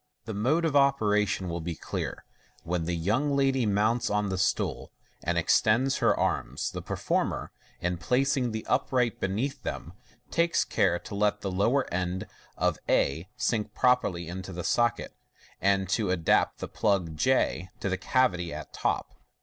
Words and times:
The 0.25 0.33
mode 0.33 0.65
of 0.65 0.75
operation 0.75 1.47
will 1.47 1.59
now 1.59 1.65
be 1.65 1.75
clear. 1.75 2.25
When 2.63 2.85
the 2.85 2.95
young 2.95 3.35
ladyr 3.37 3.67
mounts 3.67 4.09
on 4.09 4.29
the 4.29 4.37
stool, 4.39 4.91
and 5.23 5.37
extends 5.37 5.97
her 5.97 6.19
arms, 6.19 6.71
the 6.71 6.81
performer, 6.81 7.51
in 7.81 7.99
placing 7.99 8.51
the 8.51 8.65
upright 8.65 9.19
beneath 9.19 9.61
them, 9.61 9.93
takes 10.31 10.65
care 10.65 10.97
to 10.97 11.13
let 11.13 11.41
tb*5 11.41 11.55
lower 11.55 11.93
end 11.93 12.25
of 12.57 12.79
a 12.89 13.27
sink 13.37 13.75
properly 13.75 14.27
into 14.27 14.51
the 14.51 14.63
socket, 14.63 15.15
and 15.61 15.87
to 15.89 16.09
adapt 16.09 16.57
the 16.57 16.67
plug 16.67 17.15
j 17.15 17.69
to 17.79 17.87
the 17.87 17.95
cavity 17.97 18.51
at 18.51 18.73
top. 18.73 19.13